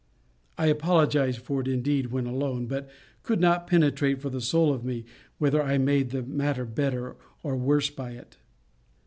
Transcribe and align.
I 0.57 0.65
apologized 0.65 1.37
for 1.41 1.61
it 1.61 1.67
indeed 1.67 2.07
when 2.07 2.25
alone; 2.25 2.65
but 2.65 2.89
could 3.21 3.39
not 3.39 3.67
penetrate 3.67 4.19
for 4.19 4.31
the 4.31 4.41
soul 4.41 4.73
of 4.73 4.83
me, 4.83 5.05
whether 5.37 5.61
I 5.61 5.77
made 5.77 6.09
the 6.09 6.23
matter 6.23 6.65
better 6.65 7.17
or 7.43 7.55
worse 7.55 7.91
by 7.91 8.13
it. 8.13 8.37